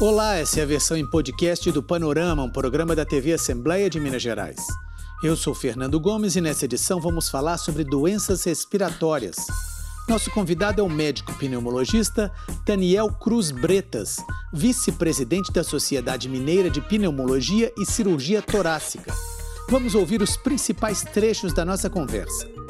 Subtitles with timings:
[0.00, 4.00] Olá, essa é a versão em podcast do Panorama, um programa da TV Assembleia de
[4.00, 4.56] Minas Gerais.
[5.22, 9.36] Eu sou Fernando Gomes e nessa edição vamos falar sobre doenças respiratórias.
[10.08, 12.32] Nosso convidado é o médico pneumologista
[12.66, 14.16] Daniel Cruz Bretas,
[14.52, 19.14] vice-presidente da Sociedade Mineira de Pneumologia e Cirurgia Torácica.
[19.70, 22.63] Vamos ouvir os principais trechos da nossa conversa.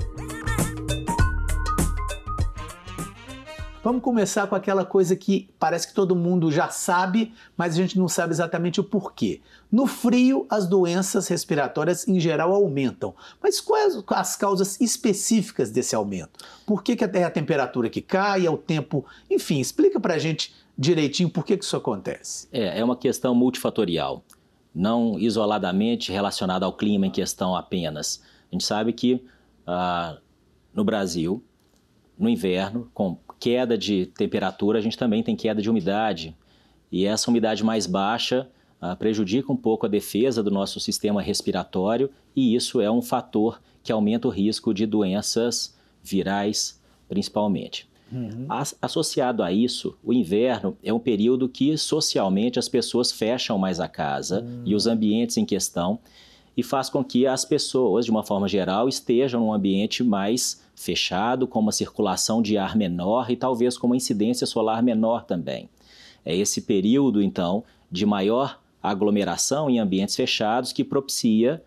[3.85, 7.99] Vamos começar com aquela coisa que parece que todo mundo já sabe, mas a gente
[7.99, 9.43] não sabe exatamente o porquê.
[9.71, 13.15] No frio, as doenças respiratórias em geral aumentam.
[13.43, 16.43] Mas quais as causas específicas desse aumento?
[16.65, 19.05] Por que, que é a temperatura que cai, é o tempo?
[19.31, 22.49] Enfim, explica pra gente direitinho por que, que isso acontece.
[22.51, 24.25] É, é uma questão multifatorial,
[24.75, 28.23] não isoladamente relacionada ao clima em questão apenas.
[28.51, 29.23] A gente sabe que
[29.67, 30.17] ah,
[30.73, 31.45] no Brasil,
[32.19, 36.37] no inverno, com queda de temperatura, a gente também tem queda de umidade.
[36.91, 38.49] E essa umidade mais baixa
[38.81, 43.61] ah, prejudica um pouco a defesa do nosso sistema respiratório, e isso é um fator
[43.83, 47.89] que aumenta o risco de doenças virais, principalmente.
[48.13, 48.47] Uhum.
[48.81, 53.89] Associado a isso, o inverno é um período que socialmente as pessoas fecham mais a
[53.89, 54.63] casa uhum.
[54.65, 55.99] e os ambientes em questão
[56.57, 61.47] e faz com que as pessoas, de uma forma geral, estejam num ambiente mais fechado,
[61.47, 65.69] com uma circulação de ar menor e talvez com uma incidência solar menor também.
[66.25, 71.63] É esse período, então, de maior aglomeração em ambientes fechados que propicia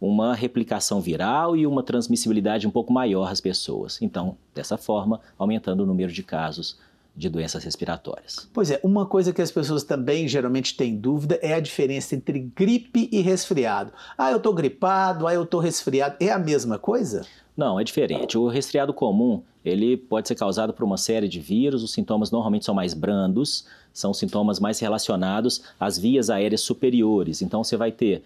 [0.00, 4.00] uma replicação viral e uma transmissibilidade um pouco maior às pessoas.
[4.02, 6.76] Então, dessa forma, aumentando o número de casos
[7.14, 8.48] de doenças respiratórias.
[8.52, 12.38] Pois é, uma coisa que as pessoas também geralmente têm dúvida é a diferença entre
[12.38, 13.92] gripe e resfriado.
[14.16, 16.16] Ah, eu estou gripado, ah, eu estou resfriado.
[16.18, 17.26] É a mesma coisa?
[17.56, 18.38] Não, é diferente.
[18.38, 22.64] O resfriado comum, ele pode ser causado por uma série de vírus, os sintomas normalmente
[22.64, 27.42] são mais brandos, são sintomas mais relacionados às vias aéreas superiores.
[27.42, 28.22] Então você vai ter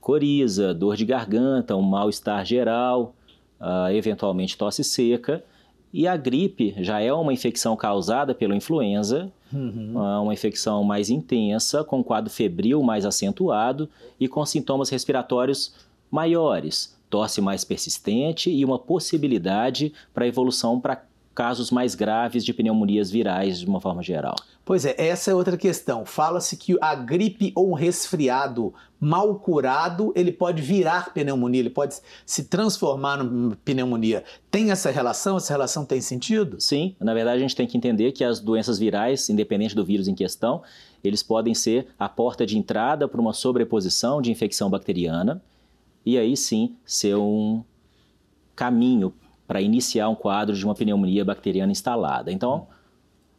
[0.00, 3.14] coriza, dor de garganta, um mal-estar geral,
[3.60, 5.44] uh, eventualmente tosse seca,
[5.92, 9.94] e a gripe já é uma infecção causada pela influenza, uhum.
[10.22, 15.74] uma infecção mais intensa, com quadro febril mais acentuado e com sintomas respiratórios
[16.08, 21.04] maiores, tosse mais persistente e uma possibilidade para evolução para
[21.34, 24.36] casos mais graves de pneumonias virais de uma forma geral.
[24.64, 26.04] Pois é, essa é outra questão.
[26.04, 31.96] Fala-se que a gripe ou um resfriado mal curado, ele pode virar pneumonia, ele pode
[32.26, 34.22] se transformar em pneumonia.
[34.50, 35.38] Tem essa relação?
[35.38, 36.60] Essa relação tem sentido?
[36.60, 40.08] Sim, na verdade a gente tem que entender que as doenças virais, independente do vírus
[40.08, 40.62] em questão,
[41.02, 45.40] eles podem ser a porta de entrada para uma sobreposição de infecção bacteriana
[46.04, 47.62] e aí sim ser um
[48.54, 49.12] caminho
[49.46, 52.30] para iniciar um quadro de uma pneumonia bacteriana instalada.
[52.30, 52.68] Então,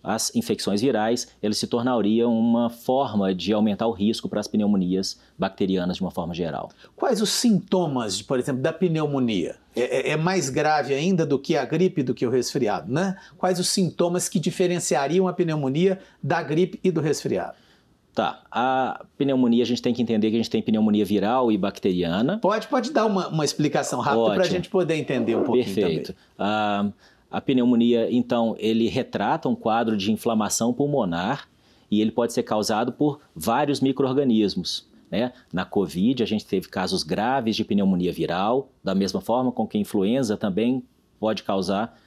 [0.03, 5.19] as infecções virais, eles se tornariam uma forma de aumentar o risco para as pneumonias
[5.37, 6.71] bacterianas de uma forma geral.
[6.95, 9.57] Quais os sintomas, por exemplo, da pneumonia?
[9.75, 13.15] É, é, é mais grave ainda do que a gripe, do que o resfriado, né?
[13.37, 17.60] Quais os sintomas que diferenciariam a pneumonia da gripe e do resfriado?
[18.13, 21.57] Tá, a pneumonia a gente tem que entender que a gente tem pneumonia viral e
[21.57, 22.39] bacteriana.
[22.39, 26.13] Pode, pode dar uma, uma explicação rápida para a gente poder entender um pouquinho Perfeito.
[26.37, 26.89] A,
[27.31, 31.47] a pneumonia, então, ele retrata um quadro de inflamação pulmonar
[31.89, 34.85] e ele pode ser causado por vários micro-organismos.
[35.09, 35.31] Né?
[35.51, 39.77] Na Covid, a gente teve casos graves de pneumonia viral, da mesma forma com que
[39.77, 40.83] a influenza também
[41.17, 41.97] pode causar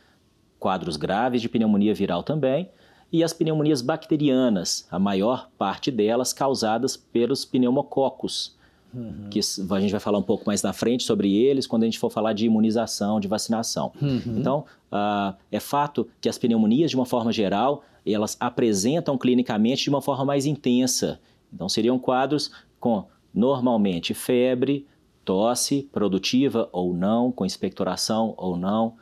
[0.59, 2.69] quadros graves de pneumonia viral também
[3.15, 8.57] e as pneumonias bacterianas, a maior parte delas causadas pelos pneumococos,
[8.93, 9.29] uhum.
[9.31, 11.97] que a gente vai falar um pouco mais na frente sobre eles quando a gente
[11.97, 13.93] for falar de imunização, de vacinação.
[14.03, 14.35] Uhum.
[14.37, 19.91] Então, uh, é fato que as pneumonias, de uma forma geral, elas apresentam clinicamente de
[19.91, 21.21] uma forma mais intensa.
[21.53, 22.51] Então, seriam quadros
[22.81, 24.89] com, normalmente, febre,
[25.25, 28.97] tosse produtiva ou não, com expectoração ou não,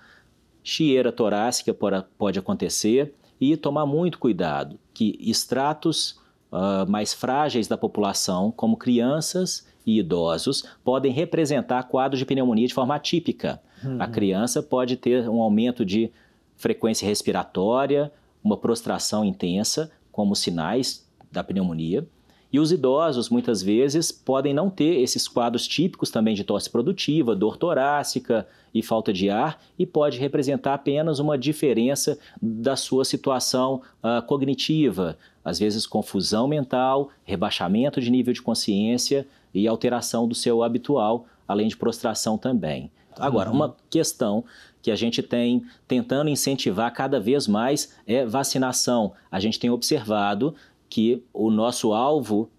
[0.62, 1.74] chieira torácica
[2.18, 6.12] pode acontecer, e tomar muito cuidado que estratos
[6.52, 12.72] uh, mais frágeis da população, como crianças e idosos, podem representar quadros de pneumonia de
[12.72, 13.60] forma atípica.
[13.82, 14.00] Uhum.
[14.00, 16.12] A criança pode ter um aumento de
[16.56, 18.12] frequência respiratória,
[18.44, 22.06] uma prostração intensa, como sinais da pneumonia.
[22.52, 27.34] E os idosos, muitas vezes, podem não ter esses quadros típicos também de tosse produtiva,
[27.34, 33.82] dor torácica, e falta de ar e pode representar apenas uma diferença da sua situação
[34.02, 40.62] uh, cognitiva, às vezes confusão mental, rebaixamento de nível de consciência e alteração do seu
[40.62, 42.90] habitual, além de prostração também.
[43.18, 43.56] Agora, uhum.
[43.56, 44.42] uma questão
[44.80, 49.12] que a gente tem tentando incentivar cada vez mais é vacinação.
[49.30, 50.54] A gente tem observado
[50.92, 52.50] que o nosso alvo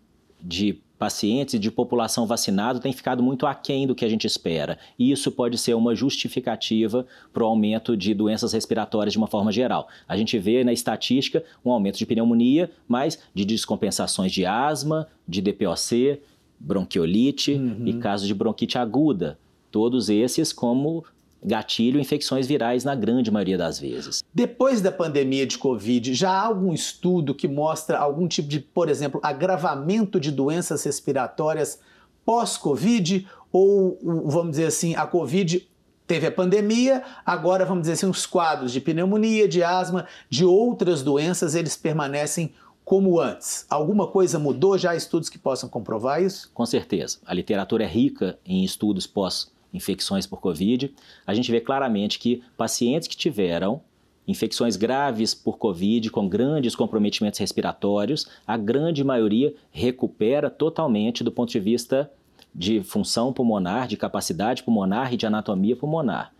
[0.41, 4.79] de pacientes e de população vacinada tem ficado muito aquém do que a gente espera.
[4.97, 9.51] E isso pode ser uma justificativa para o aumento de doenças respiratórias de uma forma
[9.51, 9.87] geral.
[10.07, 15.39] A gente vê na estatística um aumento de pneumonia, mas de descompensações de asma, de
[15.39, 16.19] DPOC,
[16.59, 17.85] bronquiolite uhum.
[17.85, 19.37] e casos de bronquite aguda.
[19.69, 21.05] Todos esses como
[21.45, 24.23] gatilho infecções virais na grande maioria das vezes.
[24.33, 28.89] Depois da pandemia de Covid, já há algum estudo que mostra algum tipo de, por
[28.89, 31.79] exemplo, agravamento de doenças respiratórias
[32.25, 33.27] pós-Covid?
[33.51, 35.67] Ou, vamos dizer assim, a Covid
[36.07, 41.01] teve a pandemia, agora, vamos dizer assim, os quadros de pneumonia, de asma, de outras
[41.01, 42.51] doenças, eles permanecem
[42.83, 43.65] como antes?
[43.69, 44.77] Alguma coisa mudou?
[44.77, 46.51] Já há estudos que possam comprovar isso?
[46.53, 47.19] Com certeza.
[47.25, 50.93] A literatura é rica em estudos pós infecções por Covid,
[51.25, 53.81] a gente vê claramente que pacientes que tiveram
[54.27, 61.51] infecções graves por Covid, com grandes comprometimentos respiratórios, a grande maioria recupera totalmente do ponto
[61.51, 62.09] de vista
[62.55, 66.31] de função pulmonar, de capacidade pulmonar e de anatomia pulmonar.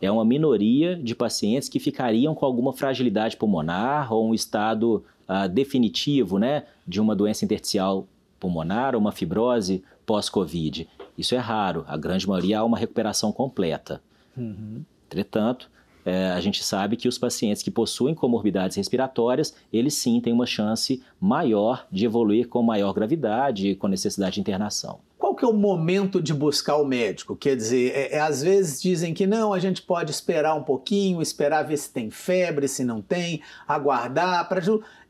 [0.00, 5.48] É uma minoria de pacientes que ficariam com alguma fragilidade pulmonar ou um estado uh,
[5.48, 10.88] definitivo né, de uma doença intersticial pulmonar ou uma fibrose pós-Covid.
[11.16, 14.02] Isso é raro, a grande maioria há uma recuperação completa.
[14.36, 14.82] Uhum.
[15.06, 15.70] Entretanto,
[16.04, 20.46] é, a gente sabe que os pacientes que possuem comorbidades respiratórias, eles sim têm uma
[20.46, 25.00] chance maior de evoluir com maior gravidade e com necessidade de internação.
[25.40, 27.34] Que é o momento de buscar o médico?
[27.34, 31.22] Quer dizer, é, é, às vezes dizem que não, a gente pode esperar um pouquinho,
[31.22, 34.46] esperar ver se tem febre, se não tem, aguardar.
[34.50, 34.60] Pra,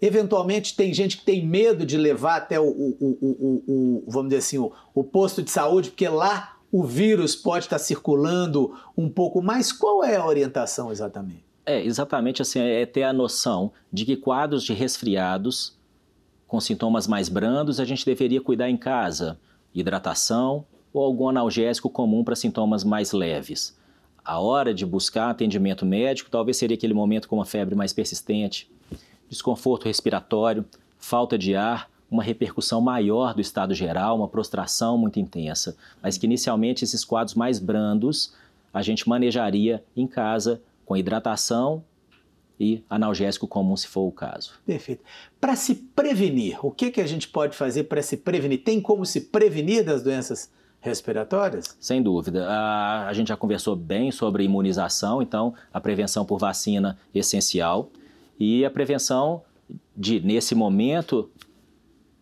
[0.00, 4.38] eventualmente tem gente que tem medo de levar até o, o, o, o vamos dizer
[4.38, 9.43] assim, o, o posto de saúde, porque lá o vírus pode estar circulando um pouco
[9.43, 9.73] mais.
[9.73, 11.44] Qual é a orientação exatamente?
[11.67, 15.77] É, exatamente assim, é ter a noção de que quadros de resfriados
[16.47, 19.41] com sintomas mais brandos a gente deveria cuidar em casa
[19.75, 23.78] hidratação ou algum analgésico comum para sintomas mais leves.
[24.25, 28.70] A hora de buscar atendimento médico talvez seria aquele momento com uma febre mais persistente,
[29.28, 30.64] desconforto respiratório,
[30.99, 36.26] falta de ar, uma repercussão maior do estado geral, uma prostração muito intensa, mas que
[36.26, 38.34] inicialmente esses quadros mais brandos
[38.75, 41.84] a gente manejaria em casa com hidratação
[42.61, 44.53] e analgésico comum, se for o caso.
[44.67, 45.03] Perfeito.
[45.41, 48.62] Para se prevenir, o que, que a gente pode fazer para se prevenir?
[48.62, 51.75] Tem como se prevenir das doenças respiratórias?
[51.81, 52.47] Sem dúvida.
[52.47, 57.89] A, a gente já conversou bem sobre imunização, então a prevenção por vacina é essencial.
[58.39, 59.43] E a prevenção
[59.97, 61.31] de, nesse momento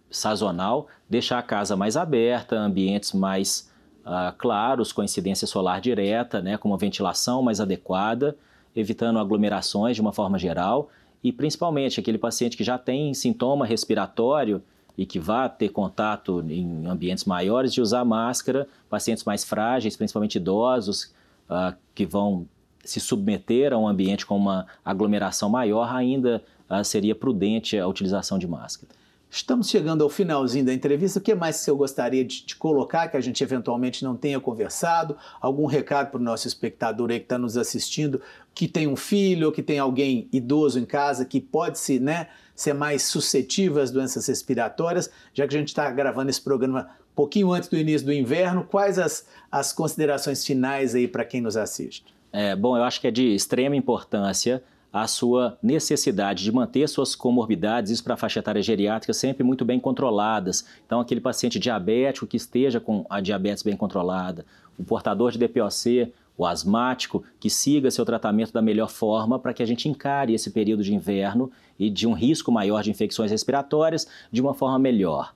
[0.09, 3.69] sazonal, deixar a casa mais aberta, ambientes mais
[4.07, 8.37] uh, claros, com incidência solar direta, né, com uma ventilação mais adequada
[8.79, 10.89] evitando aglomerações de uma forma geral
[11.23, 14.63] e principalmente aquele paciente que já tem sintoma respiratório
[14.97, 20.37] e que vá ter contato em ambientes maiores de usar máscara, pacientes mais frágeis, principalmente
[20.37, 21.13] idosos,
[21.49, 22.47] uh, que vão
[22.85, 28.39] se submeter a um ambiente com uma aglomeração maior, ainda uh, seria prudente a utilização
[28.39, 28.93] de máscara.
[29.31, 31.19] Estamos chegando ao finalzinho da entrevista.
[31.19, 34.41] O que mais que eu gostaria de, de colocar que a gente eventualmente não tenha
[34.41, 35.17] conversado?
[35.39, 38.23] Algum recado para o nosso espectador aí que está nos assistindo,
[38.55, 42.29] que tem um filho ou que tem alguém idoso em casa que pode se, né,
[42.55, 45.11] ser mais suscetível às doenças respiratórias?
[45.35, 48.65] Já que a gente está gravando esse programa um pouquinho antes do início do inverno,
[48.65, 52.15] quais as, as considerações finais aí para quem nos assiste?
[52.33, 57.15] É, bom, eu acho que é de extrema importância a sua necessidade de manter suas
[57.15, 60.65] comorbidades, isso para a faixa etária geriátrica, sempre muito bem controladas.
[60.87, 64.47] Então, aquele paciente diabético que esteja com a diabetes bem controlada,
[64.79, 69.63] o portador de DPOC, o asmático, que siga seu tratamento da melhor forma para que
[69.63, 74.07] a gente encare esse período de inverno e de um risco maior de infecções respiratórias
[74.31, 75.35] de uma forma melhor.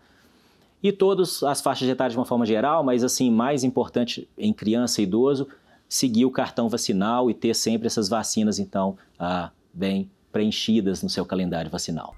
[0.82, 5.00] E todas as faixas etárias de uma forma geral, mas assim, mais importante em criança
[5.00, 5.48] e idoso,
[5.92, 11.26] seguir o cartão vacinal e ter sempre essas vacinas, então, ah, bem preenchidas no seu
[11.26, 12.16] calendário vacinal.